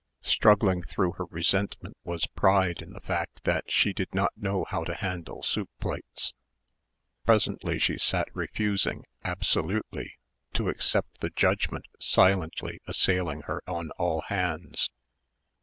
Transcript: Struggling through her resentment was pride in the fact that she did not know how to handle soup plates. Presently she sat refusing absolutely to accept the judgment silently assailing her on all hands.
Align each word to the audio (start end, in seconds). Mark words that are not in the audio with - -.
Struggling 0.23 0.81
through 0.81 1.11
her 1.11 1.25
resentment 1.25 1.95
was 2.03 2.25
pride 2.25 2.81
in 2.81 2.93
the 2.93 2.99
fact 3.01 3.43
that 3.43 3.69
she 3.71 3.93
did 3.93 4.11
not 4.15 4.33
know 4.35 4.65
how 4.67 4.83
to 4.83 4.95
handle 4.95 5.43
soup 5.43 5.69
plates. 5.79 6.33
Presently 7.23 7.77
she 7.77 7.99
sat 7.99 8.27
refusing 8.33 9.03
absolutely 9.23 10.17
to 10.53 10.69
accept 10.69 11.19
the 11.21 11.29
judgment 11.29 11.85
silently 11.99 12.79
assailing 12.87 13.41
her 13.41 13.61
on 13.67 13.91
all 13.91 14.21
hands. 14.21 14.89